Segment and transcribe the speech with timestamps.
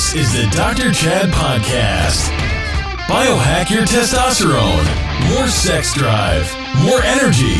[0.00, 0.92] This is the Dr.
[0.92, 2.30] Chad Podcast.
[3.04, 4.86] Biohack your testosterone.
[5.28, 6.50] More sex drive.
[6.82, 7.58] More energy.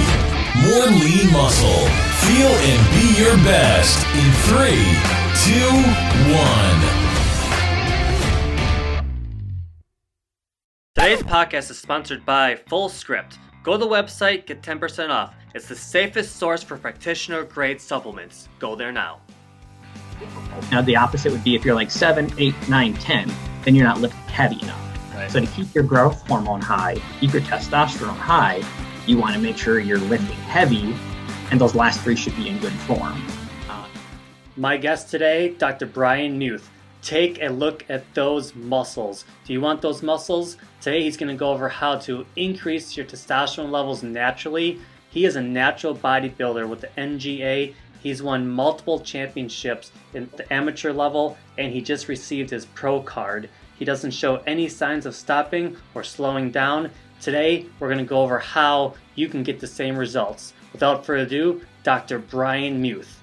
[0.65, 1.87] More lean muscle.
[2.25, 4.89] Feel and be your best in three,
[5.45, 5.71] two,
[6.33, 6.81] one.
[10.95, 13.37] Today's podcast is sponsored by Fullscript.
[13.63, 15.35] Go to the website, get 10% off.
[15.55, 18.49] It's the safest source for practitioner grade supplements.
[18.59, 19.21] Go there now.
[20.71, 23.33] Now, the opposite would be if you're like 7, 8, 9, 10,
[23.65, 25.15] then you're not lifting heavy enough.
[25.15, 25.31] Right.
[25.31, 28.63] So, to keep your growth hormone high, keep your testosterone high,
[29.07, 30.95] you want to make sure you're lifting heavy,
[31.51, 33.21] and those last three should be in good form.
[33.69, 33.87] Uh,
[34.57, 35.87] My guest today, Dr.
[35.87, 36.71] Bryan Muth.
[37.03, 39.25] Take a look at those muscles.
[39.47, 40.59] Do you want those muscles?
[40.83, 44.79] Today he's going to go over how to increase your testosterone levels naturally.
[45.09, 47.75] He is a natural bodybuilder with the NGA.
[48.03, 53.51] He's won multiple championships in the amateur level and he just received his pro card.
[53.79, 56.91] He doesn't show any signs of stopping or slowing down.
[57.21, 60.55] Today we're going to go over how you can get the same results.
[60.73, 62.19] Without further ado, Dr.
[62.19, 63.21] Bryan Muth.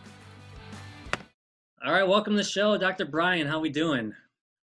[1.84, 3.06] All right, welcome to the show, Dr.
[3.06, 3.48] Bryan.
[3.48, 4.14] How are we doing?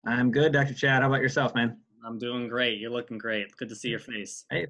[0.05, 0.75] I'm good, Dr.
[0.75, 1.03] Chad.
[1.03, 1.79] How about yourself, man?
[2.05, 2.81] I'm doing great.
[2.81, 3.57] You're looking great.
[3.57, 4.45] Good to see your face.
[4.51, 4.67] Hey,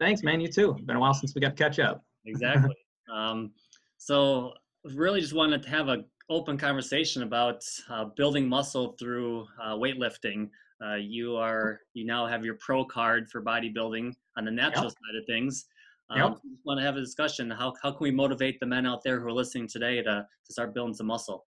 [0.00, 0.40] thanks, man.
[0.40, 0.76] You too.
[0.84, 2.04] Been a while since we got to catch up.
[2.24, 2.74] Exactly.
[3.12, 3.52] um,
[3.98, 4.54] so,
[4.84, 10.50] really, just wanted to have an open conversation about uh, building muscle through uh, weightlifting.
[10.84, 14.92] Uh, you are you now have your pro card for bodybuilding on the natural Yep.
[14.92, 15.66] side of things.
[16.10, 16.32] Um, Yep.
[16.34, 17.50] Just want to have a discussion.
[17.50, 20.52] How how can we motivate the men out there who are listening today to to
[20.52, 21.46] start building some muscle?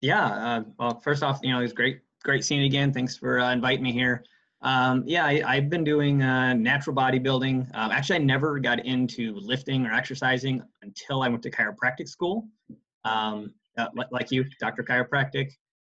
[0.00, 0.26] Yeah.
[0.26, 2.92] Uh, well, first off, you know, it's great, great seeing you again.
[2.92, 4.24] Thanks for uh, inviting me here.
[4.62, 7.68] Um, yeah, I, I've been doing uh, natural bodybuilding.
[7.74, 12.46] Um, actually, I never got into lifting or exercising until I went to chiropractic school.
[13.04, 14.84] Um, uh, like you, Dr.
[14.84, 15.50] Chiropractic.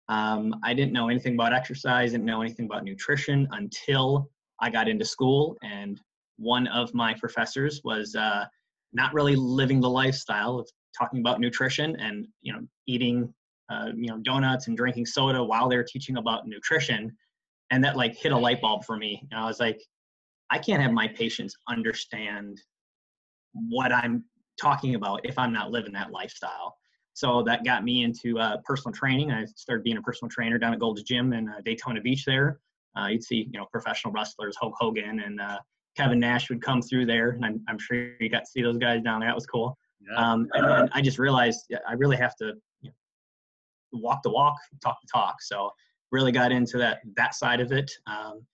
[0.08, 4.30] Um, I didn't know anything about exercise, didn't know anything about nutrition until
[4.60, 5.56] I got into school.
[5.62, 6.00] And
[6.38, 8.44] one of my professors was uh,
[8.92, 13.32] not really living the lifestyle of talking about nutrition and you know eating
[13.70, 17.14] uh, you know donuts and drinking soda while they were teaching about nutrition
[17.70, 19.80] and that like hit a light bulb for me and i was like
[20.50, 22.60] i can't have my patients understand
[23.52, 24.24] what i'm
[24.60, 26.76] talking about if i'm not living that lifestyle.
[27.14, 29.32] So that got me into uh, personal training.
[29.32, 32.60] I started being a personal trainer down at gold's gym in uh, daytona beach there.
[32.96, 35.58] Uh, you'd see you know professional wrestlers hulk hogan and uh,
[35.96, 38.78] kevin nash would come through there and I'm, I'm sure you got to see those
[38.78, 39.28] guys down there.
[39.28, 39.76] That was cool.
[40.00, 40.16] Yeah.
[40.16, 44.54] um, and then I just realized I really have to you know, walk the walk,
[44.80, 45.42] talk the talk.
[45.42, 45.70] So
[46.12, 48.44] really got into that that side of it, um,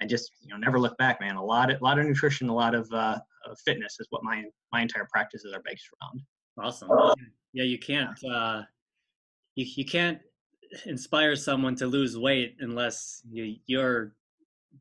[0.00, 1.36] and just you know never look back, man.
[1.36, 4.22] A lot of a lot of nutrition, a lot of uh, uh, fitness is what
[4.22, 6.22] my my entire practices are based around.
[6.66, 6.88] Awesome.
[7.52, 8.62] Yeah, you can't uh,
[9.54, 10.18] you you can't
[10.86, 14.14] inspire someone to lose weight unless you, you're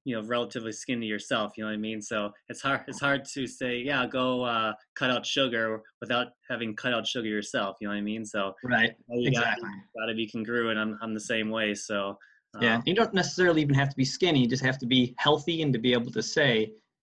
[0.06, 1.54] you know relatively skinny yourself.
[1.58, 2.02] You know what I mean?
[2.02, 6.76] So it's hard it's hard to say yeah go uh, cut out sugar without having
[6.76, 7.78] cut out sugar yourself.
[7.82, 8.26] You know what I mean?
[8.26, 8.96] So Right.
[9.10, 9.70] you Exactly.
[9.98, 10.78] got to be congruent.
[10.80, 11.74] I'm I'm the same way.
[11.74, 12.18] So
[12.62, 12.76] Yeah.
[12.78, 14.42] um, You don't necessarily even have to be skinny.
[14.42, 16.60] You just have to be healthy and to be able to say,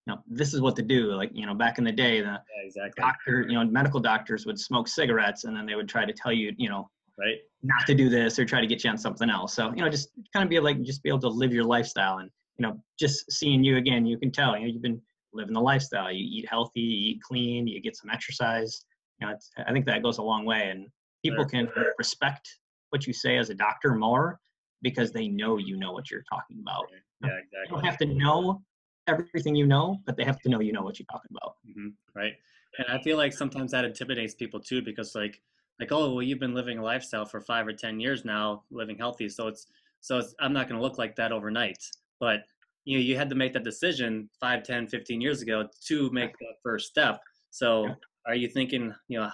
[0.07, 1.13] you know, this is what to do.
[1.13, 3.03] Like you know, back in the day, the yeah, exactly.
[3.03, 6.33] doctor, you know, medical doctors would smoke cigarettes, and then they would try to tell
[6.33, 7.37] you, you know, Right.
[7.63, 9.53] not to do this or try to get you on something else.
[9.53, 12.19] So, you know, just kind of be like, just be able to live your lifestyle.
[12.19, 12.31] And,
[12.61, 15.01] you know, just seeing you again, you can tell, you know, you've been
[15.33, 16.13] living the lifestyle.
[16.13, 18.85] You eat healthy, you eat clean, you get some exercise.
[19.19, 20.69] You know, it's, I think that goes a long way.
[20.69, 20.89] And
[21.25, 22.59] people can respect
[22.91, 24.41] what you say as a doctor more
[24.83, 26.85] because they know you know what you're talking about.
[27.23, 27.71] Yeah, You exactly.
[27.71, 28.63] don't have to know
[29.07, 31.55] everything you know, but they have to know you know what you're talking about.
[31.65, 32.35] hmm right
[32.79, 35.41] and i feel like sometimes that intimidates people too because like
[35.79, 38.99] like oh well you've been living a lifestyle for five or ten years now living
[38.99, 39.67] healthy so it's
[40.01, 41.83] so it's, i'm not going to look like that overnight
[42.21, 42.41] but
[42.85, 46.33] you know you had to make that decision 5 10 15 years ago to make
[46.39, 47.21] that first step.
[47.51, 47.95] So Yeah.
[48.27, 49.31] are you thinking you know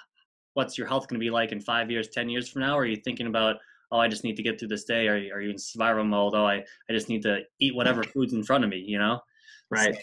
[0.55, 2.77] what's your health going to be like in five years ten years from now?
[2.79, 3.57] Or are you thinking about
[3.93, 5.07] oh i just need to get through this day.
[5.09, 6.35] Or are you in survival mode?
[6.35, 6.57] Oh i,
[6.89, 9.21] I just need to eat whatever food's in front of me you know?
[9.71, 9.97] Right.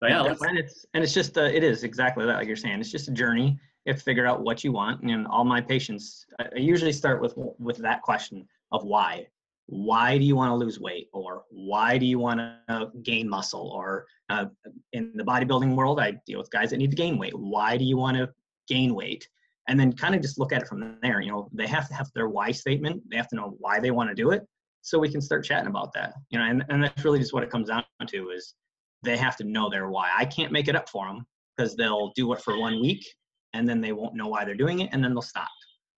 [0.00, 2.56] but yeah and, and it's and it's just uh, it is exactly that like you're
[2.56, 2.80] saying.
[2.80, 5.02] It's just a journey you have to figure out what you want.
[5.02, 9.26] And all my patients I, I usually start with with that question of why
[9.66, 11.08] why do you want to lose weight?
[11.12, 13.70] Or why do you want to gain muscle?
[13.74, 14.46] Or uh,
[14.92, 17.36] in the bodybuilding world i deal with guys that need to gain weight.
[17.36, 18.30] Why do you want to
[18.68, 19.26] gain weight?
[19.68, 21.94] And then kind of just look at it from there you know they have to
[21.94, 23.02] have their why statement.
[23.10, 24.42] They have to know why they want to do it
[24.82, 27.42] so we can start chatting about that you know and, and that's really just what
[27.42, 28.54] it comes down to is
[29.02, 30.10] they have to know their why.
[30.16, 31.26] I can't make it up for them
[31.56, 33.04] because they'll do it for one week
[33.52, 35.48] and then they won't know why they're doing it and then they'll stop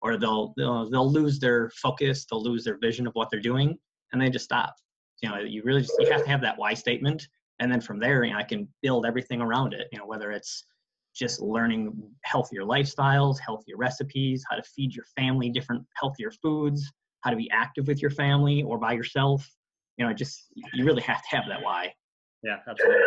[0.07, 3.77] or they'll they'll, they'll lose their focus they'll lose their vision of what they're doing
[4.13, 4.75] and they just stop.
[5.23, 7.27] You know, you really just you have to have that why statement,
[7.61, 9.89] and then from there, you know, I can build everything around it.
[9.93, 10.65] You know, whether it's
[11.15, 16.93] just learning healthier lifestyles, healthier recipes, how to feed your family different healthier foods,
[17.23, 19.49] how to be active with your family or by yourself.
[19.97, 20.45] You know, just
[20.75, 21.95] you really have to have that why.
[22.43, 23.01] Yeah, absolutely.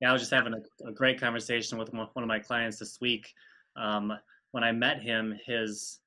[0.00, 2.98] Yeah, I was just having a, a great conversation with one of my clients this
[3.00, 3.30] week.
[3.76, 4.12] Um,
[4.52, 6.00] when I met him, his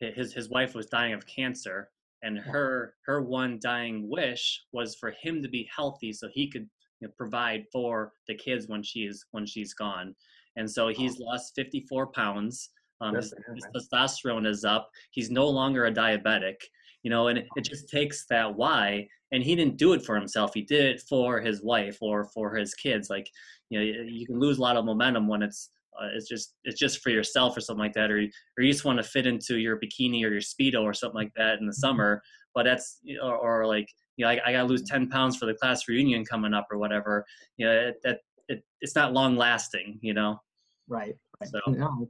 [0.00, 1.90] his his wife was dying of cancer,
[2.22, 6.68] and her her one dying wish was for him to be healthy so he could
[7.00, 10.14] you know, provide for the kids when she's when she's gone
[10.58, 12.70] and so he's lost 54 pounds.
[13.00, 14.90] Um, his, his, testosterone is up.
[15.12, 16.56] He's no longer a diabetic,
[17.04, 19.06] you know, and it, it, just takes that why.
[19.30, 20.52] And he didn't do it for himself.
[20.52, 23.08] He did it for his wife or for his kids.
[23.08, 23.30] Like,
[23.70, 26.78] you know, you can lose a lot of momentum when it's uh, it's just it's
[26.78, 29.58] just for yourself or something like that, or or you just want to fit into
[29.58, 31.80] your bikini or your speedo or something like that in the mm-hmm.
[31.80, 32.22] summer.
[32.54, 35.46] But that's or, or like you know, I, I got to lose 10 pounds for
[35.46, 37.24] the class reunion coming up or whatever.
[37.56, 38.18] You know, it, that
[38.48, 39.98] it, it's not long lasting.
[40.02, 40.40] You know.
[40.88, 41.14] Right.
[41.40, 41.50] right.
[41.50, 42.08] So no,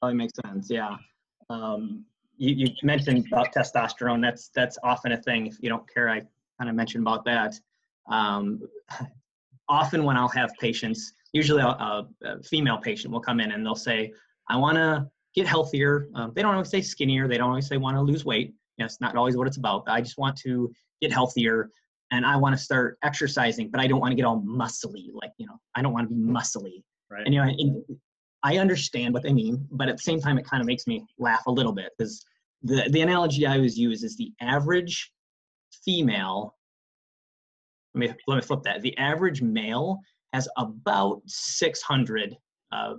[0.00, 0.68] probably makes sense.
[0.70, 0.96] Yeah.
[1.50, 2.04] Um,
[2.36, 4.22] you, you mentioned about testosterone.
[4.22, 5.46] That's that's often a thing.
[5.46, 6.22] If you don't care, I
[6.58, 7.54] kind of mentioned about that.
[8.10, 8.60] Um,
[9.68, 12.06] often when I'll have patients, usually a, a,
[12.44, 14.12] female patient will come in and they'll say,
[14.48, 17.28] "I want to get healthier." Um, they don't always say skinnier.
[17.28, 18.54] They don't always say want to lose weight.
[18.76, 19.84] You know, it's not always what it's about.
[19.86, 21.70] I just want to get healthier
[22.10, 25.08] and I want to start exercising, but I don't want to get all muscly.
[25.12, 26.82] Like you know, I don't want to be muscly.
[27.10, 27.24] Right.
[27.24, 27.84] And you know, in,
[28.42, 31.04] I understand what they mean, but at the same time, it kind of makes me
[31.18, 32.24] laugh a little bit because
[32.62, 35.12] the, the analogy I always use is the average
[35.84, 36.54] female.
[37.94, 38.82] Let me, let me flip that.
[38.82, 39.98] The average male
[40.32, 42.36] has about 600
[42.72, 42.94] uh,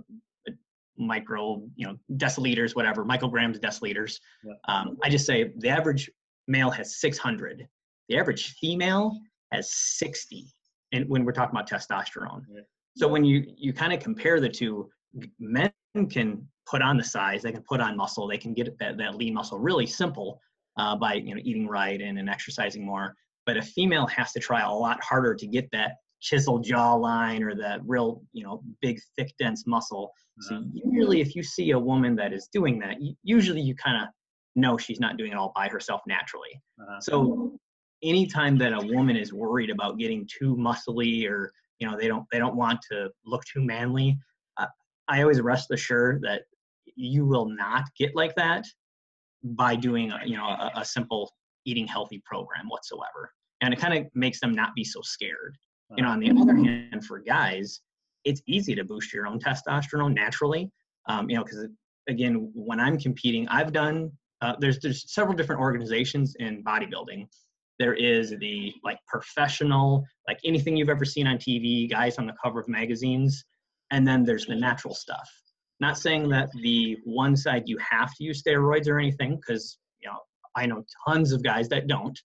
[0.98, 4.18] micro, you know, deciliters, whatever, micrograms, deciliters.
[4.44, 4.52] Yeah.
[4.68, 6.10] Um, I just say the average
[6.48, 7.66] male has 600.
[8.08, 9.18] The average female
[9.52, 10.52] has 60.
[10.92, 12.42] And when we're talking about testosterone.
[12.52, 12.62] Yeah.
[12.96, 14.90] So when you, you kind of compare the two,
[15.38, 15.72] men
[16.10, 19.14] can put on the size, they can put on muscle, they can get that, that
[19.14, 20.40] lean muscle really simple
[20.76, 23.14] uh, by you know eating right and, and exercising more.
[23.46, 27.54] But a female has to try a lot harder to get that chiseled jawline or
[27.54, 30.12] that real you know big thick dense muscle.
[30.40, 30.64] So uh-huh.
[30.72, 34.08] usually, if you see a woman that is doing that, usually you kind of
[34.56, 36.60] know she's not doing it all by herself naturally.
[36.80, 37.00] Uh-huh.
[37.00, 37.58] So
[38.02, 42.24] anytime that a woman is worried about getting too muscly or you know they don't
[42.32, 44.18] they don't want to look too manly
[45.10, 46.42] I always rest assured that
[46.94, 48.64] you will not get like that
[49.42, 51.32] by doing a, you know a, a simple
[51.66, 55.56] eating healthy program whatsoever and it kind of makes them not be so scared
[55.96, 57.80] you know on the other hand for guys
[58.24, 60.70] it's easy to boost your own testosterone naturally
[61.08, 61.66] um, you know because
[62.08, 64.10] again when i'm competing i've done
[64.42, 67.26] uh, there's there's several different organizations in bodybuilding
[67.78, 72.34] there is the like professional like anything you've ever seen on tv guys on the
[72.42, 73.44] cover of magazines
[73.90, 75.28] and then there's the natural stuff.
[75.80, 80.08] Not saying that the one side you have to use steroids or anything, because you
[80.08, 80.18] know
[80.56, 82.18] I know tons of guys that don't.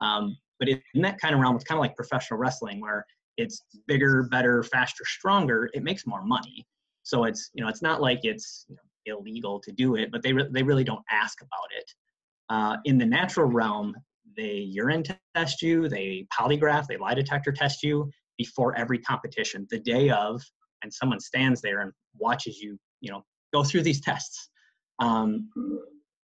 [0.00, 3.04] Um, but in that kind of realm, it's kind of like professional wrestling, where
[3.36, 5.68] it's bigger, better, faster, stronger.
[5.74, 6.66] It makes more money.
[7.02, 10.22] So it's you know it's not like it's you know, illegal to do it, but
[10.22, 11.92] they re- they really don't ask about it.
[12.48, 13.94] Uh, in the natural realm,
[14.36, 15.04] they urine
[15.34, 20.42] test you, they polygraph, they lie detector test you before every competition, the day of,
[20.82, 24.50] and someone stands there and watches you, you know, go through these tests.
[24.98, 25.48] Um,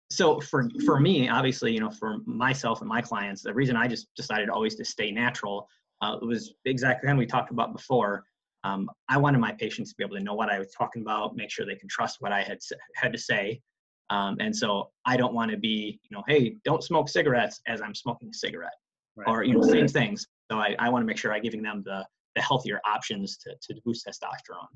[0.09, 3.87] so for for me, obviously, you know, for myself and my clients, the reason I
[3.87, 5.67] just decided always to stay natural
[6.01, 8.23] uh, was exactly kind of we talked about before.
[8.63, 11.35] Um, I wanted my patients to be able to know what I was talking about,
[11.35, 12.59] make sure they can trust what I had
[12.95, 13.61] had to say,
[14.09, 17.81] um, and so I don't want to be, you know, hey, don't smoke cigarettes as
[17.81, 18.75] I'm smoking a cigarette,
[19.15, 19.27] right.
[19.27, 20.25] or you know, same things.
[20.49, 23.55] So I, I want to make sure I'm giving them the the healthier options to,
[23.61, 24.67] to boost testosterone.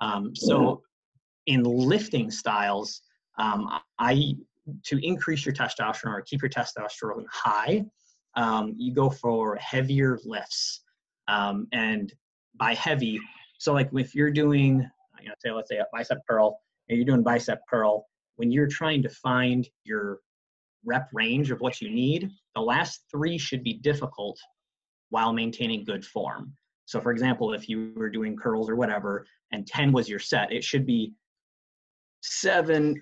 [0.00, 0.82] Um, so
[1.46, 3.02] in lifting styles,
[3.38, 4.34] um, I
[4.84, 7.84] to increase your testosterone or keep your testosterone high,
[8.36, 10.82] um, you go for heavier lifts.
[11.28, 12.12] Um, and
[12.56, 13.20] by heavy,
[13.58, 14.88] so like if you're doing,
[15.20, 16.58] you know, say let's say a bicep curl,
[16.88, 20.20] and you're doing bicep curl, when you're trying to find your
[20.84, 24.38] rep range of what you need, the last three should be difficult
[25.10, 26.52] while maintaining good form.
[26.86, 30.52] So for example, if you were doing curls or whatever, and 10 was your set,
[30.52, 31.12] it should be
[32.22, 33.00] seven,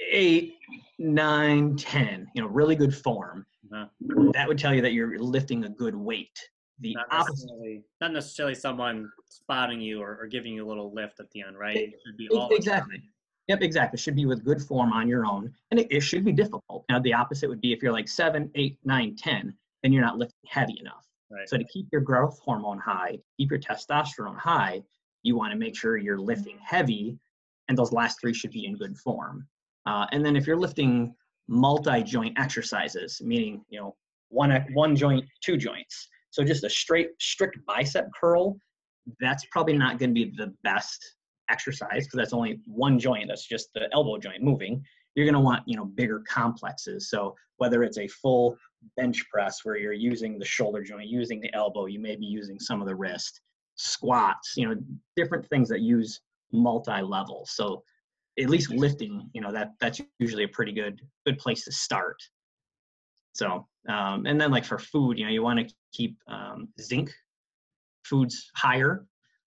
[0.00, 0.54] eight,
[0.98, 3.46] nine, ten, you know, really good form.
[3.72, 3.86] Uh-huh.
[4.32, 6.38] That would tell you that you're lifting a good weight.
[6.80, 11.20] The not necessarily, not necessarily someone spotting you or, or, giving you a little lift
[11.20, 11.76] at the end, right?
[11.76, 13.00] It, should be all exactly.
[13.46, 13.96] Yep, exactly.
[13.96, 16.84] It should be with good form on your own, and it, it should be difficult.
[16.88, 20.18] Now, the opposite would be if you're like seven, eight, nine, ten, then you're not
[20.18, 21.06] lifting heavy enough.
[21.30, 21.48] Right.
[21.48, 24.82] So to keep your growth hormone high, keep your testosterone high,
[25.22, 27.18] you want to make sure you're lifting heavy,
[27.68, 29.46] and those last three should be in good form.
[29.86, 31.14] Uh, and then if you're lifting
[31.48, 33.94] multi-joint exercises, meaning you know
[34.28, 38.56] one one joint, two joints, so just a straight strict bicep curl,
[39.20, 41.04] that's probably not going to be the best
[41.50, 43.26] exercise because that's only one joint.
[43.28, 44.82] That's just the elbow joint moving.
[45.14, 47.10] You're going to want you know bigger complexes.
[47.10, 48.56] So whether it's a full
[48.96, 52.58] bench press where you're using the shoulder joint, using the elbow, you may be using
[52.58, 53.40] some of the wrist,
[53.76, 54.76] squats, you know,
[55.16, 56.20] different things that use
[56.52, 57.52] multi levels.
[57.54, 57.82] So
[58.38, 62.16] at least lifting, you know, that that's usually a pretty good good place to start.
[63.32, 67.12] So um, and then like for food, you know, you want to keep um, zinc
[68.04, 69.06] foods higher.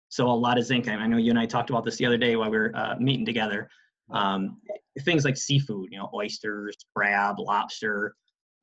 [0.10, 0.88] So a lot of zinc.
[0.88, 2.96] I know you and I talked about this the other day while we were uh,
[3.00, 3.70] meeting together.
[4.10, 4.58] Um,
[5.02, 8.16] things like seafood, you know, oysters, crab, lobster,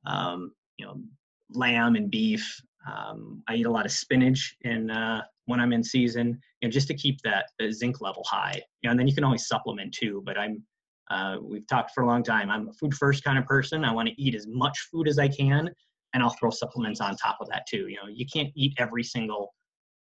[0.07, 0.97] um, you know,
[1.51, 2.61] lamb and beef.
[2.91, 6.73] Um, I eat a lot of spinach and uh, when I'm in season, you know,
[6.73, 8.61] just to keep that zinc level high.
[8.83, 10.23] You know, and then you can always supplement too.
[10.25, 10.63] But I'm
[11.11, 12.51] uh, we've talked for a long time.
[12.51, 13.85] I'm a food first kind of person.
[13.85, 15.69] I want to eat as much food as I can,
[16.15, 17.89] and I'll throw supplements on top of that too.
[17.89, 19.53] You know, you can't eat every single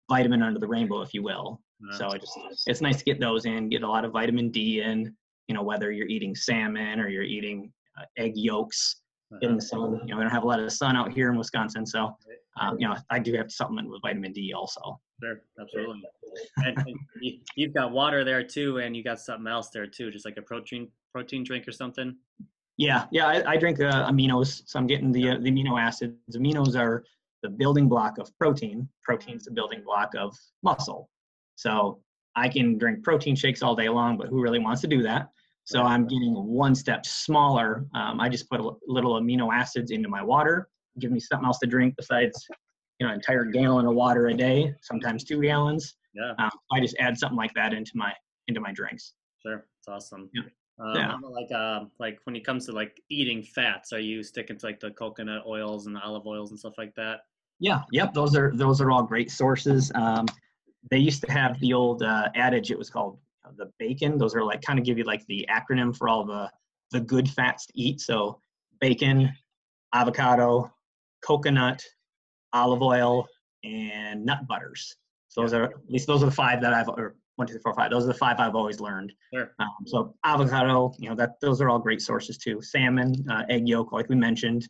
[0.08, 1.60] vitamin under the rainbow, if you will.
[1.80, 1.96] No.
[1.96, 4.82] So it just it's nice to get those in, get a lot of vitamin D
[4.82, 5.14] in.
[5.48, 9.02] You know, whether you're eating salmon or you're eating uh, egg yolks
[9.40, 10.00] in the sun.
[10.04, 12.14] You know, we don't have a lot of sun out here in Wisconsin, so
[12.60, 15.00] um, you know I do have to supplement with vitamin D also.
[15.22, 16.02] Sure, absolutely.
[16.58, 16.98] and, and
[17.54, 20.42] you've got water there too, and you got something else there too, just like a
[20.42, 22.16] protein protein drink or something.
[22.76, 26.16] Yeah, yeah, I, I drink uh, aminos, so I'm getting the uh, the amino acids.
[26.36, 27.04] Aminos are
[27.42, 28.88] the building block of protein.
[29.04, 31.08] Protein is the building block of muscle.
[31.56, 32.00] So
[32.34, 35.28] I can drink protein shakes all day long, but who really wants to do that?
[35.64, 37.86] So I'm getting one step smaller.
[37.94, 41.58] Um, I just put a little amino acids into my water, give me something else
[41.60, 42.46] to drink besides,
[43.02, 45.96] you know, an entire gallon of water a day, sometimes two gallons.
[46.14, 46.34] Yeah.
[46.38, 48.12] Um, I just add something like that into my
[48.46, 49.14] into my drinks.
[49.44, 50.30] Sure, it's awesome.
[50.32, 50.42] Yeah.
[50.78, 51.16] Um, yeah.
[51.28, 54.78] Like uh, like when it comes to like eating fats, are you sticking to like
[54.78, 57.22] the coconut oils and olive oils and stuff like that?
[57.58, 57.80] Yeah.
[57.90, 58.14] Yep.
[58.14, 59.90] Those are those are all great sources.
[59.96, 60.26] Um,
[60.88, 62.70] they used to have the old uh, adage.
[62.70, 63.18] It was called
[63.56, 64.16] the bacon.
[64.16, 66.48] Those are like kind of give you like the acronym for all the
[66.92, 68.00] the good fats to eat.
[68.00, 68.38] So
[68.80, 69.32] bacon,
[69.92, 70.72] avocado,
[71.24, 71.82] coconut,
[72.52, 73.26] olive oil,
[73.64, 74.96] and nut butters.
[75.28, 77.62] So those are at least those are the five that I've or one, two, three,
[77.62, 77.90] four, five.
[77.90, 79.12] Those are the five I've always learned.
[79.32, 79.52] Sure.
[79.58, 82.60] Um, so avocado, you know that those are all great sources too.
[82.60, 84.68] Salmon, uh, egg yolk, like we mentioned.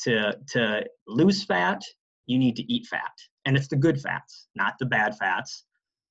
[0.00, 1.80] To to lose fat,
[2.26, 3.12] you need to eat fat,
[3.44, 5.64] and it's the good fats, not the bad fats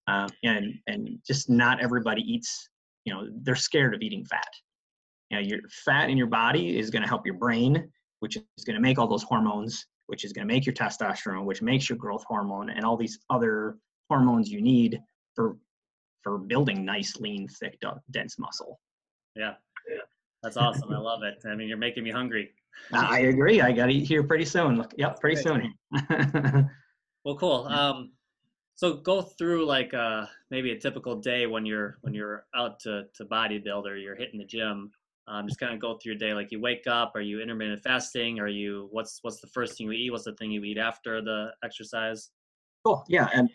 [0.07, 2.69] um, and and just not everybody eats
[3.05, 4.47] you know they're scared of eating fat
[5.29, 8.63] you know your fat in your body is going to help your brain which is
[8.65, 11.89] going to make all those hormones which is going to make your testosterone which makes
[11.89, 13.77] your growth hormone and all these other
[14.09, 15.01] hormones you need
[15.33, 15.57] for
[16.21, 18.79] for building nice lean thick dense muscle.
[19.35, 19.55] Yeah.
[20.43, 20.93] That's awesome.
[20.93, 21.43] I love it.
[21.49, 22.51] I mean you're making me hungry.
[22.93, 23.59] I agree.
[23.59, 24.77] I gotta eat here pretty soon.
[24.77, 25.73] Look, yep pretty soon
[27.25, 27.65] well cool.
[27.67, 28.11] Um
[28.75, 33.05] so go through like uh, maybe a typical day when you're when you're out to
[33.15, 34.91] to bodybuild or you're hitting the gym.
[35.27, 36.33] Um, just kind of go through your day.
[36.33, 38.39] Like you wake up, are you intermittent fasting?
[38.39, 40.11] Are you what's what's the first thing you eat?
[40.11, 42.29] What's the thing you eat after the exercise?
[42.85, 43.05] Cool.
[43.07, 43.49] Yeah, and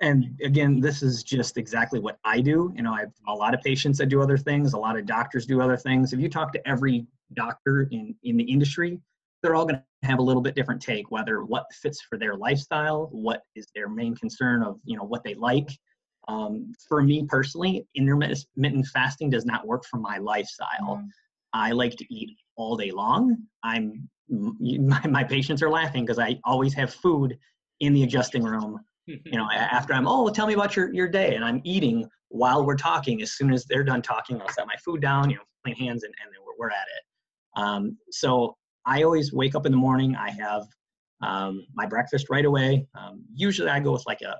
[0.00, 2.72] and again, this is just exactly what I do.
[2.76, 4.74] You know, I have a lot of patients that do other things.
[4.74, 6.12] A lot of doctors do other things.
[6.12, 9.00] If you talk to every doctor in in the industry,
[9.42, 12.36] they're all going to have a little bit different take whether what fits for their
[12.36, 15.68] lifestyle what is their main concern of you know what they like
[16.28, 21.06] um, for me personally intermittent fasting does not work for my lifestyle mm.
[21.52, 26.38] i like to eat all day long i'm my, my patients are laughing because i
[26.44, 27.36] always have food
[27.80, 31.34] in the adjusting room you know after i'm oh tell me about your, your day
[31.34, 34.76] and i'm eating while we're talking as soon as they're done talking i'll set my
[34.84, 37.02] food down you know clean hands and, and we're, we're at it
[37.58, 38.56] um, so
[38.86, 40.16] I always wake up in the morning.
[40.16, 40.66] I have
[41.20, 42.86] um, my breakfast right away.
[42.98, 44.36] Um, usually I go with like a, a,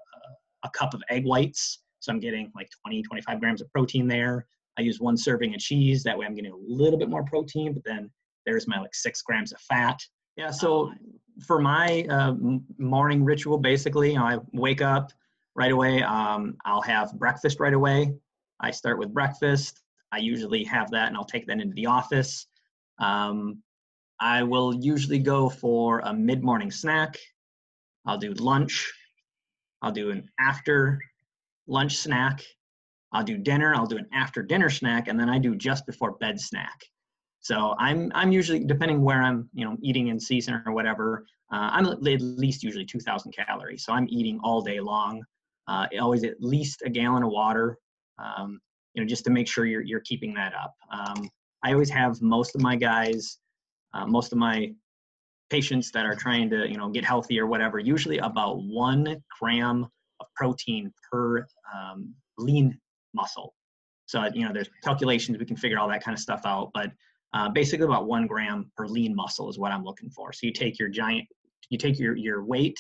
[0.65, 1.81] a, cup of egg whites.
[2.01, 4.47] So I'm getting like 20, 25 grams of protein there.
[4.79, 6.03] I use one serving of cheese.
[6.05, 8.11] That way I'm getting a little bit more protein, but then
[8.47, 10.01] there's my like six grams of fat.
[10.37, 10.51] Yeah.
[10.51, 10.93] So
[11.45, 12.35] for my uh,
[12.79, 15.13] morning ritual, basically, you know, I wake up
[15.57, 16.03] right away.
[16.03, 18.15] Um, I'll have breakfast right away.
[18.61, 19.81] I start with breakfast.
[20.13, 22.47] I usually have that and I'll take that into the office.
[23.01, 23.63] Um,
[24.21, 27.17] I will usually go for a mid morning snack.
[28.07, 28.91] I'll do lunch.
[29.83, 31.01] I'll do an after
[31.67, 32.43] lunch snack.
[33.13, 33.75] I'll do dinner.
[33.75, 35.09] I'll do an after dinner snack.
[35.09, 36.81] And then I do just before bed snack.
[37.41, 41.25] So I'm I'm usually depending where I'm you know eating in season or whatever.
[41.51, 43.85] Uh, I'm at least usually 2,000 calories.
[43.85, 45.23] So I'm eating all day long.
[45.67, 47.79] Uh, always at least a gallon of water.
[48.19, 48.61] Um,
[48.93, 50.75] you know, just to make sure you're you're keeping that up.
[50.93, 51.31] Um,
[51.63, 53.39] I always have most of my guys,
[53.95, 54.73] uh, most of my
[55.51, 57.79] patients that are trying to you know get healthy or whatever.
[57.79, 59.87] Usually about one gram
[60.21, 62.79] of protein per um, lean
[63.15, 63.55] muscle.
[64.07, 66.91] So you know, there's calculations we can figure all that kind of stuff out, but
[67.35, 70.33] uh, basically about one gram per lean muscle is what I'm looking for.
[70.33, 71.27] So you take your giant,
[71.71, 72.79] you take your your weight,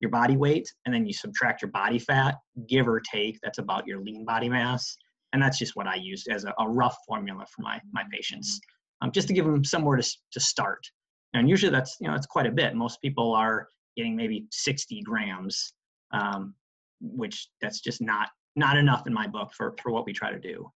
[0.00, 2.36] your body weight, and then you subtract your body fat,
[2.68, 3.38] give or take.
[3.42, 4.96] That's about your lean body mass,
[5.32, 8.60] and that's just what I use as a, a rough formula for my my patients,
[9.02, 10.80] um, just to give them somewhere to to start.
[11.34, 12.74] And usually that's you know that's quite a bit.
[12.74, 15.72] Most people are getting maybe 60 grams,
[16.12, 16.54] um,
[17.00, 20.38] which that's just not not enough in my book for for what we try to
[20.38, 20.70] do.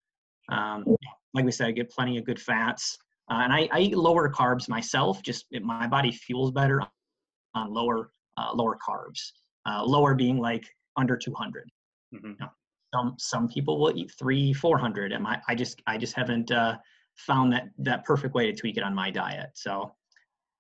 [0.52, 0.86] Um,
[1.34, 2.98] like we said, I get plenty of good fats.
[3.32, 5.24] Uh, and I, I, eat lower carbs myself.
[5.24, 6.82] Just it, my body fuels better
[7.56, 9.32] on lower uh, lower carbs.
[9.66, 10.66] Uh, lower being like
[10.98, 11.70] under 200.
[12.14, 12.28] Mm-hmm.
[12.28, 12.50] You know,
[12.94, 16.78] some some people will eat three 400, and my, I just I just haven't uh,
[17.16, 19.52] found that that perfect way to tweak it on my diet.
[19.56, 19.96] So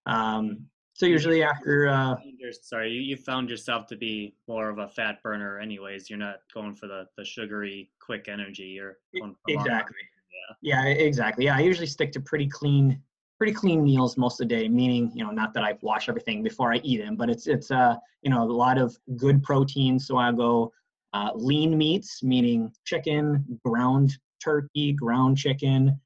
[0.05, 2.15] um, so usually after uh,
[2.61, 6.09] sorry, you, you found yourself to be more of a fat burner anyways.
[6.09, 8.63] You're not going for the the sugary quick energy.
[8.63, 8.97] You're
[9.47, 9.95] exactly.
[10.61, 10.83] Yeah.
[10.85, 11.45] Yeah, exactly.
[11.45, 13.01] Yeah, I usually stick to pretty clean,
[13.37, 14.67] pretty clean meals most of the day.
[14.67, 17.71] Meaning, you know, not that I wash everything before I eat them, but it's it's
[17.71, 19.97] uh you know a lot of good protein.
[19.99, 20.71] So I go
[21.13, 25.99] uh, lean meats, meaning chicken, ground turkey, ground chicken.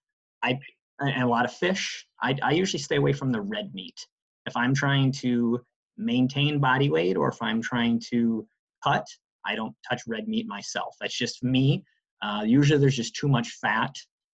[0.44, 0.60] I
[1.00, 2.06] and a lot of fish.
[2.22, 4.08] I, I usually stay away from the red meat.
[4.46, 5.60] If I'm trying to
[5.98, 8.48] maintain body weight or if I'm trying to
[8.84, 9.06] cut,
[9.46, 10.96] I don't touch red meat myself.
[11.00, 11.84] That's just me.
[12.22, 13.94] Uh, usually there's just too much fat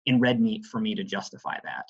[0.06, 1.86] in red meat for me to justify that.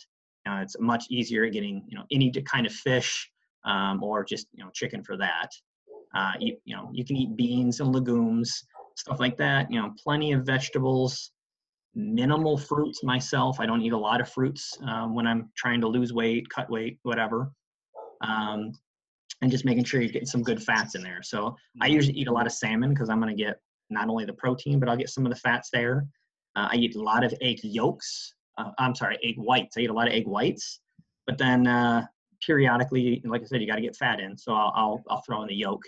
[0.62, 3.30] It's much easier getting you know any kind of fish
[3.66, 5.50] um, or just you know chicken for that.
[6.16, 8.64] Uh, you, you know you can eat beans and legumes,
[8.96, 9.72] stuff like that.
[9.72, 11.32] You know plenty of vegetables,
[11.98, 13.60] minimal fruits myself.
[13.60, 16.70] I don't eat a lot of fruits um, when I'm trying to lose weight, cut
[16.70, 17.51] weight, whatever.
[18.22, 18.72] Um,
[19.42, 21.22] and just making sure you get some good fats in there.
[21.24, 24.25] So I usually eat a lot of salmon because I'm going to get not only
[24.25, 26.05] the protein, but I'll get some of the fats there.
[26.55, 28.33] Uh, I eat a lot of egg yolks.
[28.57, 29.77] Uh, I'm sorry, egg whites.
[29.77, 30.79] I eat a lot of egg whites,
[31.25, 32.03] but then uh,
[32.46, 34.38] periodically, like I said, you got to get fat in.
[34.38, 35.83] So I'll, I'll, I'll throw in the yolk,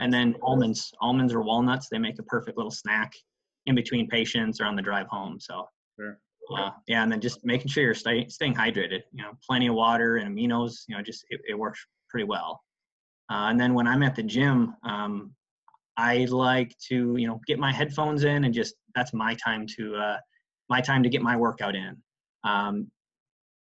[0.00, 0.92] and then almonds.
[1.00, 1.88] Almonds or walnuts.
[1.88, 3.12] They make a perfect little snack
[3.66, 5.38] in between patients or on the drive home.
[5.40, 5.68] So.
[5.98, 6.18] Sure.
[6.54, 9.00] Uh, yeah, and then just making sure you're stay, staying hydrated.
[9.12, 10.82] You know, plenty of water and aminos.
[10.88, 12.60] You know, just it, it works pretty well.
[13.30, 15.32] Uh, and then when I'm at the gym, um,
[15.96, 19.96] I like to you know get my headphones in and just that's my time to
[19.96, 20.16] uh,
[20.68, 21.96] my time to get my workout in.
[22.42, 22.90] Um,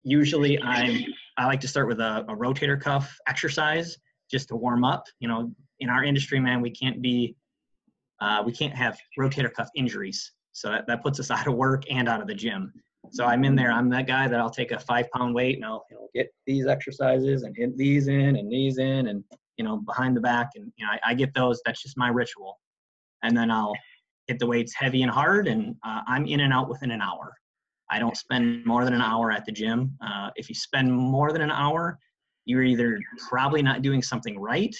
[0.02, 1.06] usually I
[1.38, 3.96] I like to start with a, a rotator cuff exercise
[4.30, 5.04] just to warm up.
[5.20, 7.36] You know, in our industry, man, we can't be
[8.22, 10.32] uh, we can't have rotator cuff injuries.
[10.52, 12.72] So that, that puts us out of work and out of the gym.
[13.11, 13.72] So I'm in there.
[13.72, 16.32] I'm that guy that I'll take a five pound weight and I'll you know, get
[16.46, 19.24] these exercises and hit these in and these in and
[19.56, 21.61] you know behind the back and you know I, I get those.
[21.66, 22.61] That's just my ritual.
[23.24, 23.74] And then I'll
[24.28, 27.35] hit the weights heavy and hard, and uh, I'm in and out within an hour.
[27.90, 29.96] I don't spend more than an hour at the gym.
[30.00, 31.98] Uh, if you spend more than an hour,
[32.46, 34.74] you're either probably not doing something right,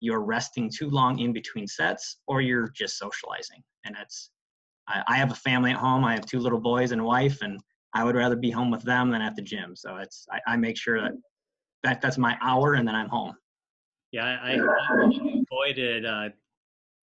[0.00, 3.62] you're resting too long in between sets, or you're just socializing.
[3.84, 4.30] And that's,
[4.88, 6.04] I, I have a family at home.
[6.04, 7.60] I have two little boys and wife, and
[7.94, 9.76] I would rather be home with them than at the gym.
[9.76, 11.12] So it's, I, I make sure that,
[11.82, 13.34] that that's my hour, and then I'm home.
[14.12, 16.28] Yeah, I, I avoided uh,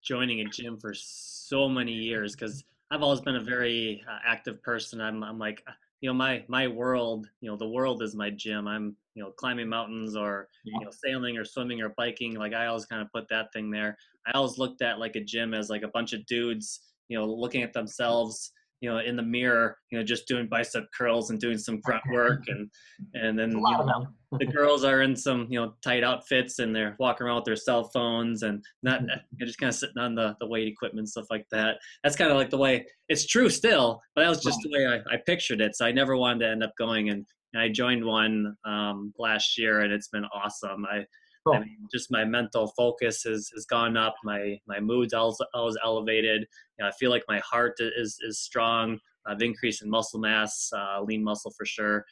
[0.03, 4.61] joining a gym for so many years because I've always been a very uh, active
[4.61, 5.01] person.
[5.01, 5.63] I'm, I'm like,
[6.01, 8.67] you know, my my world, you know, the world is my gym.
[8.67, 12.35] I'm, you know, climbing mountains or you know, sailing or swimming or biking.
[12.35, 13.97] Like I always kind of put that thing there.
[14.27, 17.25] I always looked at like a gym as like a bunch of dudes, you know,
[17.25, 21.39] looking at themselves you know in the mirror you know just doing bicep curls and
[21.39, 22.69] doing some grunt work and
[23.15, 24.05] and then you know,
[24.37, 27.55] the girls are in some you know tight outfits and they're walking around with their
[27.55, 29.01] cell phones and not
[29.37, 32.29] you're just kind of sitting on the, the weight equipment stuff like that that's kind
[32.29, 35.17] of like the way it's true still but that was just the way I, I
[35.25, 38.55] pictured it so i never wanted to end up going and, and i joined one
[38.65, 41.05] um, last year and it's been awesome i.
[41.53, 44.15] I mean, just my mental focus has, has gone up.
[44.23, 46.41] My my mood's always, always elevated.
[46.77, 48.99] You know, I feel like my heart is is strong.
[49.25, 52.05] I've increased in muscle mass, uh, lean muscle for sure.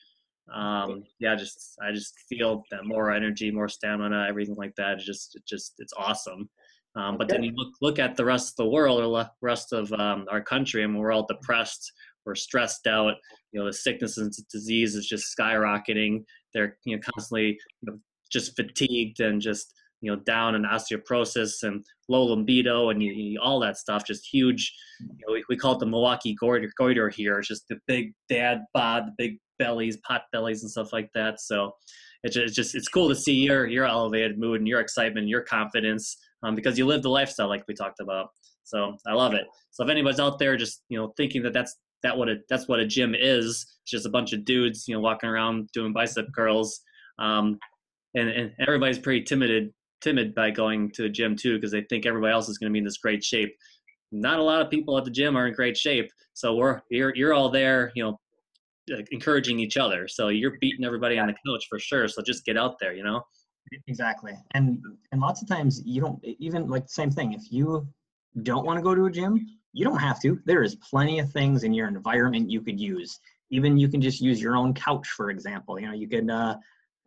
[0.53, 4.99] Um, yeah, just I just feel that more energy, more stamina, everything like that.
[4.99, 6.49] It just it just it's awesome.
[6.95, 9.73] Um, but then you look look at the rest of the world or the rest
[9.73, 11.91] of um, our country, and we're all depressed.
[12.25, 13.15] We're stressed out.
[13.51, 16.23] You know, the sickness and disease is just skyrocketing.
[16.53, 17.99] They're you know constantly you know,
[18.31, 23.39] just fatigued and just you know down and osteoporosis and low libido and you, you,
[23.41, 24.05] all that stuff.
[24.05, 24.73] Just huge.
[24.99, 27.39] You know, we, we call it the Milwaukee goiter, goiter here.
[27.39, 31.39] It's just the big dad bod, the big bellies, pot bellies, and stuff like that.
[31.39, 31.73] So
[32.23, 35.23] it's just, it's just it's cool to see your your elevated mood and your excitement,
[35.23, 38.29] and your confidence, um, because you live the lifestyle like we talked about.
[38.63, 39.45] So I love it.
[39.71, 42.67] So if anybody's out there just you know thinking that that's that what a, that's
[42.67, 45.91] what a gym is, it's just a bunch of dudes you know walking around doing
[45.91, 46.81] bicep curls,
[47.19, 47.57] um,
[48.15, 52.05] and and everybody's pretty timid timid by going to a gym too because they think
[52.05, 53.51] everybody else is going to be in this great shape.
[54.11, 57.13] Not a lot of people at the gym are in great shape, so we're you're
[57.15, 58.17] you're all there, you know,
[59.11, 60.07] encouraging each other.
[60.07, 62.07] So you're beating everybody on the couch for sure.
[62.07, 63.23] So just get out there, you know.
[63.87, 64.79] Exactly, and
[65.11, 67.33] and lots of times you don't even like the same thing.
[67.33, 67.87] If you
[68.43, 69.43] don't want to go to a gym,
[69.75, 70.39] you don't have to.
[70.45, 73.19] There is plenty of things in your environment you could use.
[73.51, 75.79] Even you can just use your own couch, for example.
[75.79, 76.55] You know, you can uh,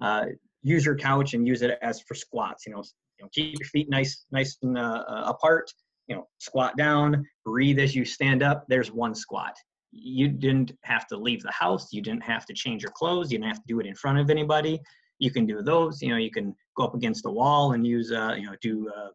[0.01, 0.27] uh,
[0.63, 2.67] use your couch and use it as for squats.
[2.67, 2.85] You know,
[3.19, 5.73] you know keep your feet nice, nice and uh, uh apart.
[6.09, 8.67] You know, squat down, breathe as you stand up.
[8.69, 9.57] There's one squat
[9.91, 13.39] you didn't have to leave the house you didn't have to change your clothes you
[13.39, 14.79] didn't have to do it in front of anybody
[15.19, 18.13] you can do those you know you can go up against the wall and use
[18.13, 19.09] uh, you know do uh,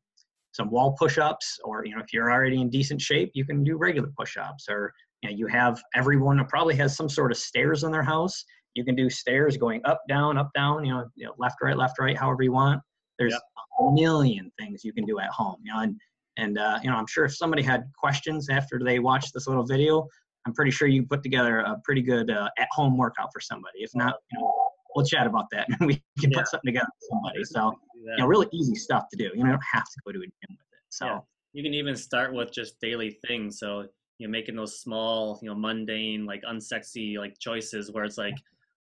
[0.54, 3.78] some wall push-ups or you know if you're already in decent shape you can do
[3.78, 7.92] regular push-ups or you know you have everyone probably has some sort of stairs in
[7.92, 8.44] their house
[8.76, 11.78] you can do stairs going up down up down you know, you know left right
[11.78, 12.82] left right however you want
[13.20, 13.42] there's yep.
[13.80, 16.00] a million things you can do at home you know and
[16.38, 19.66] and uh, you know i'm sure if somebody had questions after they watched this little
[19.66, 20.08] video
[20.46, 23.80] I'm pretty sure you put together a pretty good uh, at-home workout for somebody.
[23.80, 24.63] If not, you know,
[24.96, 26.40] we'll chat about that and we can yeah.
[26.40, 27.44] put something together for somebody.
[27.44, 29.26] So, you know, really easy stuff to do.
[29.26, 30.80] You know, you don't have to go to a gym with it.
[30.90, 31.20] So yeah.
[31.54, 33.60] you can even start with just daily things.
[33.60, 33.88] So
[34.20, 38.36] you know, making those small, you know, mundane, like unsexy, like choices where it's like,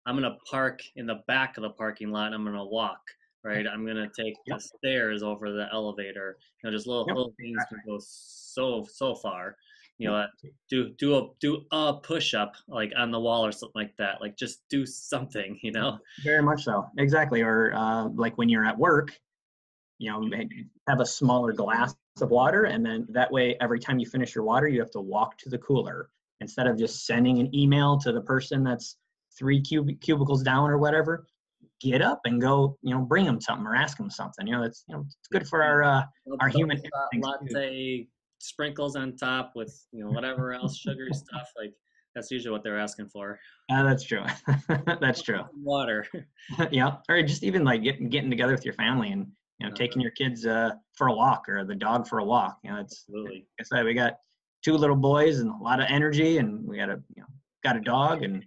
[0.07, 2.27] I'm gonna park in the back of the parking lot.
[2.27, 3.01] And I'm gonna walk.
[3.44, 3.66] Right.
[3.66, 4.59] I'm gonna take yep.
[4.59, 6.38] the stairs over the elevator.
[6.62, 7.16] You know, just little yep.
[7.16, 9.57] little things can go so so far
[9.98, 10.26] you know
[10.68, 14.20] do do a do a push up like on the wall or something like that
[14.20, 15.98] like just do something you know?
[16.24, 16.87] Very much so.
[16.98, 19.12] Exactly or uh, like when you're at work
[19.98, 20.28] you know
[20.88, 24.44] have a smaller glass of water and then that way every time you finish your
[24.44, 26.09] water you have to walk to the cooler.
[26.40, 28.96] Instead of just sending an email to the person that's
[29.38, 31.24] three cub- cubicles down or whatever
[31.81, 34.46] get up and go you know bring them something or ask them something.
[34.46, 36.02] You know it's you know it's good for our uh,
[36.40, 36.81] our human
[37.14, 38.09] latte
[38.42, 41.72] sprinkles on top with you know whatever else sugary stuff like
[42.14, 43.38] that's usually what they're asking for.
[43.70, 44.22] Uh, that's true.
[45.00, 45.40] That's true.
[45.62, 46.07] Water.
[46.70, 49.26] Yeah or just even like getting getting together with your family and
[49.59, 52.24] you know uh, taking your kids uh, for a walk or the dog for a
[52.24, 53.35] walk you know it's absolutely.
[53.37, 54.18] like I said, we got
[54.62, 57.28] two little boys and a lot of energy and we got a you know
[57.64, 58.44] got a dog and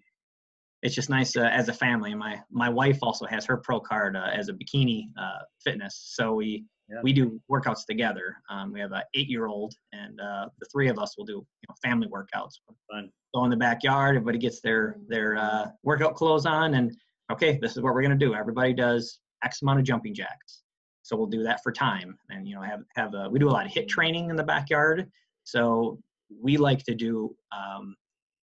[0.86, 2.12] it's just nice uh, as a family.
[2.12, 6.12] And my my wife also has her pro card uh, as a bikini uh, fitness.
[6.14, 6.98] So we yeah.
[7.04, 8.38] we do workouts together.
[8.50, 11.76] Um, we have an eight-year-old, and uh, the three of us will do you know,
[11.84, 12.54] family workouts.
[12.92, 13.10] Fun.
[13.34, 14.16] Go in the backyard.
[14.16, 16.96] Everybody gets their their uh, workout clothes on, and
[17.32, 18.36] okay, this is what we're gonna do.
[18.36, 20.64] Everybody does X amount of jumping jacks.
[21.02, 23.52] So we'll do that for time, and you know have have a, we do a
[23.52, 25.10] lot of HIIT training in the backyard.
[25.44, 26.00] So
[26.42, 27.96] we like to do um,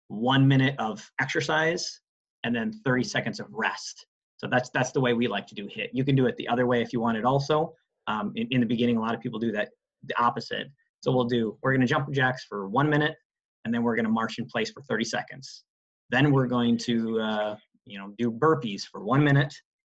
[0.07, 2.01] one minute of exercise
[2.43, 4.05] and then 30 seconds of rest.
[4.37, 5.89] So that's that's the way we like to do HIIT.
[5.93, 7.73] You can do it the other way if you want it also,
[8.09, 9.69] um, in, in the beginning, a lot of people do that
[10.03, 10.67] the opposite.
[11.01, 13.15] So we'll do, we're going to jump jacks for one minute,
[13.63, 15.63] and then we're going to march in place for 30 seconds.
[16.09, 19.53] Then we're going to, uh, you know, do burpees for one minute,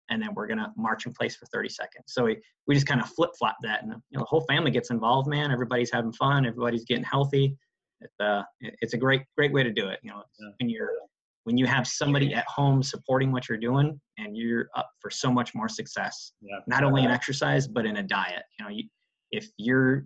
[0.09, 2.05] and then we're going to march in place for 30 seconds.
[2.07, 4.71] So we, we just kind of flip flop that, and you know, the whole family
[4.71, 5.27] gets involved.
[5.27, 7.57] Man, everybody's having fun, everybody's getting healthy.
[8.01, 9.99] It's, uh, it's a great, great way to do it.
[10.03, 10.23] You know,
[10.59, 10.91] when you're
[11.45, 15.31] when you have somebody at home supporting what you're doing and you're up for so
[15.31, 16.57] much more success yeah.
[16.67, 18.83] not only in exercise but in a diet you know you,
[19.31, 20.05] if you're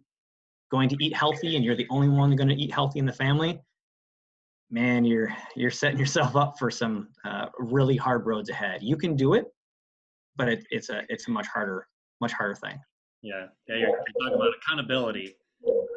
[0.71, 3.13] going to eat healthy and you're the only one going to eat healthy in the
[3.13, 3.59] family
[4.69, 8.81] man you're you're setting yourself up for some uh, really hard roads ahead.
[8.81, 9.45] You can do it
[10.35, 11.87] but it, it's a it's a much harder
[12.21, 12.77] much harder thing.
[13.21, 13.45] Yeah.
[13.67, 15.35] Yeah you're, you're talking about accountability.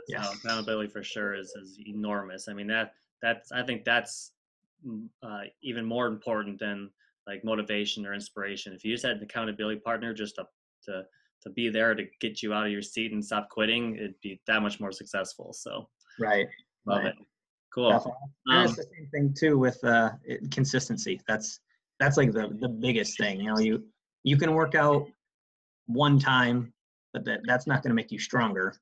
[0.09, 0.27] Yes.
[0.27, 2.49] So accountability for sure is, is enormous.
[2.49, 4.33] I mean that that's i think that's
[5.23, 6.91] uh, even more important than
[7.27, 8.73] like motivation or inspiration.
[8.73, 10.45] If you just had an accountability partner just to,
[10.87, 11.03] to
[11.43, 14.41] to be there to get you out of your seat and stop quitting, it'd be
[14.47, 15.53] that much more successful.
[15.53, 15.89] So
[16.19, 16.47] right,
[16.87, 17.07] love right.
[17.09, 17.15] it.
[17.75, 17.93] Cool.
[17.93, 20.11] Um, it's the same thing too with uh,
[20.51, 21.21] consistency.
[21.29, 21.61] That's
[21.99, 23.41] that's like the the biggest thing.
[23.41, 23.85] You know, you
[24.25, 25.07] you can work out
[25.87, 26.73] one time,
[27.13, 28.75] but that that's not going to make you stronger.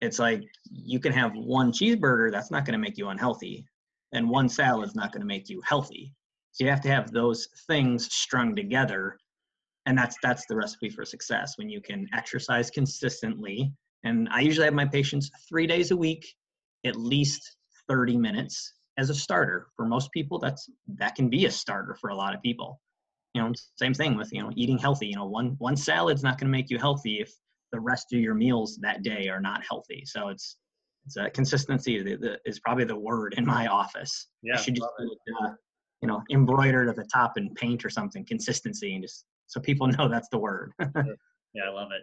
[0.00, 2.30] It's like you can have one cheeseburger.
[2.30, 3.66] That's not going to make you unhealthy
[4.12, 6.12] and one salad is not going to make you healthy.
[6.52, 9.18] So you have to have those things strung together,
[9.86, 11.56] and that's that's the recipe for success.
[11.56, 13.72] When you can exercise consistently,
[14.04, 16.26] and I usually have my patients three days a week,
[16.84, 17.56] at least
[17.88, 19.68] 30 minutes as a starter.
[19.76, 22.80] For most people, that's that can be a starter for a lot of people.
[23.34, 25.08] You know, same thing with you know eating healthy.
[25.08, 27.32] You know, one one salad's not going to make you healthy if
[27.72, 30.02] the rest of your meals that day are not healthy.
[30.06, 30.56] So it's
[31.32, 31.96] consistency
[32.44, 34.28] is probably the word in my office.
[34.42, 34.88] Yeah, I should just
[35.40, 35.50] uh,
[36.02, 38.24] you know embroidered at the top in paint or something.
[38.24, 40.72] Consistency and just so people know that's the word.
[40.80, 42.02] yeah, I love it.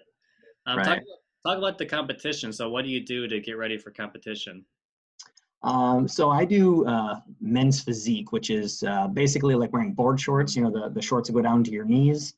[0.68, 0.86] Um, right.
[0.86, 1.00] talk,
[1.46, 2.52] talk about the competition.
[2.52, 4.66] So, what do you do to get ready for competition?
[5.64, 10.56] Um, so I do uh, men's physique, which is uh, basically like wearing board shorts.
[10.56, 12.36] You know, the the shorts that go down to your knees,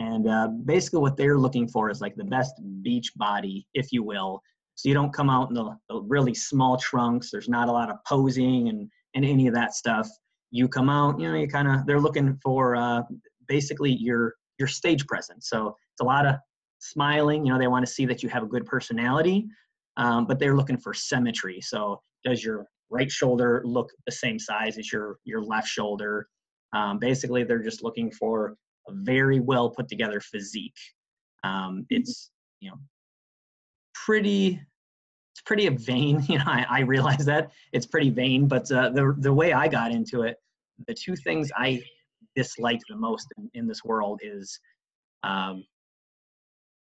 [0.00, 4.02] and uh, basically what they're looking for is like the best beach body, if you
[4.02, 4.42] will.
[4.76, 7.30] So you don't come out in the, the really small trunks.
[7.30, 10.08] There's not a lot of posing and and any of that stuff.
[10.50, 13.02] You come out, you know, you kind of they're looking for uh,
[13.48, 15.48] basically your your stage presence.
[15.48, 16.36] So it's a lot of
[16.78, 17.44] smiling.
[17.44, 19.46] You know, they want to see that you have a good personality,
[19.96, 21.60] um, but they're looking for symmetry.
[21.60, 26.28] So does your right shoulder look the same size as your your left shoulder?
[26.74, 28.56] Um, basically, they're just looking for
[28.88, 30.78] a very well put together physique.
[31.44, 32.76] Um, it's you know
[34.06, 34.60] pretty
[35.34, 36.24] it's pretty vain.
[36.28, 39.68] You know, I, I realize that it's pretty vain, but uh, the the way I
[39.68, 40.36] got into it,
[40.86, 41.82] the two things I
[42.36, 44.60] dislike the most in, in this world is
[45.24, 45.64] um,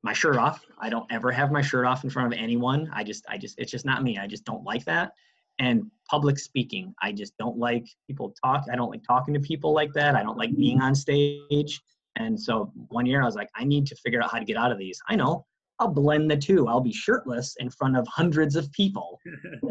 [0.04, 0.66] my shirt off.
[0.80, 2.90] I don't ever have my shirt off in front of anyone.
[2.94, 4.18] I just, I just, it's just not me.
[4.18, 5.12] I just don't like that.
[5.60, 8.66] And public speaking, I just don't like people talk.
[8.72, 10.16] I don't like talking to people like that.
[10.16, 11.82] I don't like being on stage.
[12.16, 14.58] And so one year I was like, I need to figure out how to get
[14.58, 15.00] out of these.
[15.08, 15.46] I know.
[15.80, 16.68] I'll blend the two.
[16.68, 19.20] I'll be shirtless in front of hundreds of people.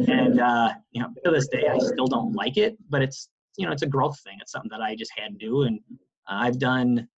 [0.09, 3.67] and uh, you know, to this day, I still don't like it, but it's you
[3.67, 4.39] know, it's a growth thing.
[4.41, 5.81] It's something that I just had to do, and
[6.29, 7.09] uh, I've done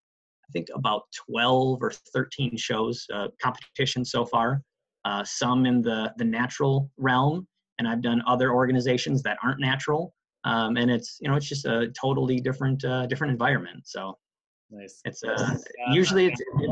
[0.49, 4.63] I think about 12 or 13 shows, uh, competitions so far,
[5.05, 7.47] uh, some in the, the natural realm,
[7.79, 10.15] and I've done other organizations that aren't natural.
[10.45, 13.87] Um, and it's, you know, it's just a totally different, uh, different environment.
[13.87, 14.17] So
[14.71, 15.01] nice.
[15.05, 16.71] it's, uh, yeah, usually it's, it,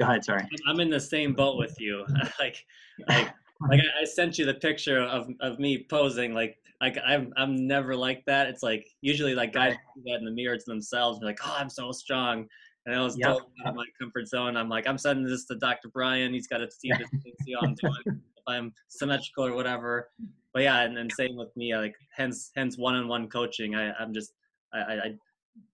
[0.00, 0.24] go ahead.
[0.24, 0.46] Sorry.
[0.66, 2.06] I'm in the same boat with you.
[2.38, 2.64] like,
[3.08, 3.28] like,
[3.68, 7.96] like I sent you the picture of, of me posing like like I'm I'm never
[7.96, 8.46] like that.
[8.48, 11.18] It's like usually like guys do that in the mirror to themselves.
[11.18, 12.46] They're like, oh, I'm so strong
[12.88, 13.28] and I was yep.
[13.28, 14.56] totally out of my comfort zone.
[14.56, 15.88] I'm like, I'm sending this to Dr.
[15.88, 16.32] Bryan.
[16.32, 17.08] He's got to see this,
[17.44, 20.08] see how I'm doing, if I'm symmetrical or whatever.
[20.54, 21.76] But yeah, and then same with me.
[21.76, 23.74] Like, hence, hence one-on-one coaching.
[23.74, 24.32] I, I'm just,
[24.72, 24.94] I, I,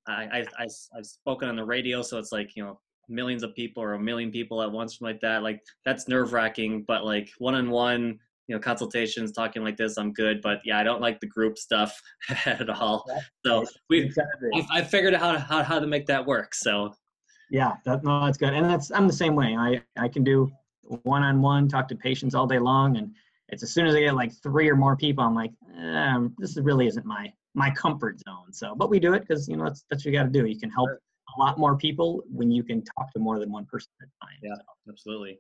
[0.09, 3.55] I, I, I, I've spoken on the radio, so it's like you know millions of
[3.55, 5.43] people or a million people at once, like that.
[5.43, 6.85] Like that's nerve wracking.
[6.87, 11.01] But like one-on-one, you know consultations talking like this i'm good but yeah i don't
[11.01, 12.01] like the group stuff
[12.47, 13.05] at all
[13.45, 14.51] so we exactly.
[14.55, 16.95] I, I, figured out how to, how, how to make that work so
[17.51, 20.51] yeah that, no that's good and that's i'm the same way i i can do
[21.03, 23.15] one-on-one talk to patients all day long and
[23.49, 26.57] it's as soon as i get like three or more people i'm like eh, this
[26.59, 29.85] really isn't my my comfort zone so but we do it because you know that's
[29.89, 30.91] that's what you got to do you can help
[31.37, 34.27] a lot more people when you can talk to more than one person at a
[34.27, 34.91] time yeah so.
[34.93, 35.39] absolutely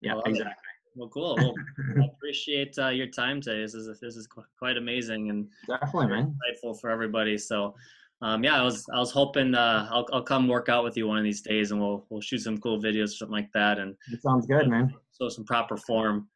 [0.00, 0.54] yeah exactly.
[0.96, 1.36] Well, cool.
[1.36, 1.54] Well,
[2.02, 3.60] I appreciate uh, your time today.
[3.60, 7.36] This is this is quite amazing and definitely man insightful for everybody.
[7.36, 7.74] So,
[8.22, 11.08] um, yeah, I was I was hoping uh, I'll I'll come work out with you
[11.08, 13.78] one of these days, and we'll we'll shoot some cool videos or something like that.
[13.78, 14.94] And it sounds good, man.
[15.10, 16.28] So some proper form.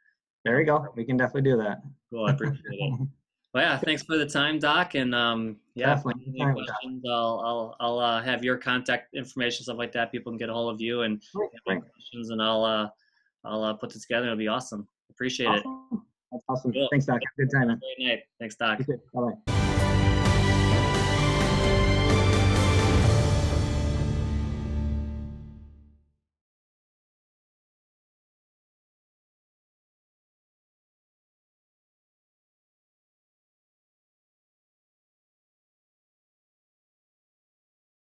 [0.44, 0.86] There you go.
[0.96, 1.78] We can definitely do that.
[2.10, 2.26] Cool.
[2.26, 3.08] I appreciate it.
[3.54, 4.94] Well, yeah, thanks for the time, Doc.
[4.94, 6.22] And um, yeah, definitely.
[6.40, 10.12] Any questions, I'll I'll I'll uh, have your contact information, stuff like that.
[10.12, 12.88] People can get a hold of you and questions, and I'll uh,
[13.44, 14.26] I'll uh, put this together.
[14.26, 14.86] It'll be awesome.
[15.10, 15.88] Appreciate awesome.
[15.92, 15.98] it.
[16.32, 16.72] That's awesome.
[16.72, 16.88] Cool.
[16.90, 17.20] Thanks, Doc.
[17.38, 17.80] Good time, man.
[17.96, 18.22] Great night.
[18.38, 18.80] Thanks, Doc.
[18.86, 18.94] Bye
[19.46, 19.57] bye.